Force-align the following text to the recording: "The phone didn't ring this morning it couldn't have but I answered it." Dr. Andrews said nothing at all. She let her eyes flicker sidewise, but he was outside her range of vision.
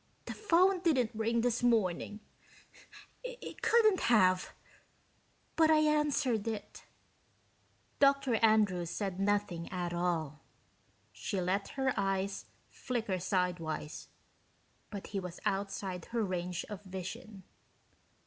"The 0.25 0.33
phone 0.33 0.79
didn't 0.79 1.11
ring 1.13 1.41
this 1.41 1.61
morning 1.61 2.21
it 3.23 3.61
couldn't 3.61 3.99
have 3.99 4.51
but 5.55 5.69
I 5.69 5.77
answered 5.81 6.47
it." 6.47 6.85
Dr. 7.99 8.33
Andrews 8.43 8.89
said 8.89 9.19
nothing 9.19 9.71
at 9.71 9.93
all. 9.93 10.41
She 11.13 11.39
let 11.39 11.67
her 11.77 11.93
eyes 11.95 12.47
flicker 12.67 13.19
sidewise, 13.19 14.07
but 14.89 15.05
he 15.13 15.19
was 15.19 15.39
outside 15.45 16.05
her 16.05 16.23
range 16.23 16.65
of 16.67 16.81
vision. 16.83 17.43